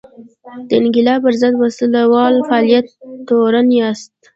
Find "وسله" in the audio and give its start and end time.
1.67-2.01